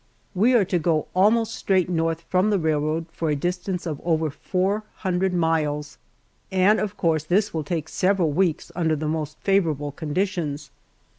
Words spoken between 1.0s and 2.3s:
almost straight north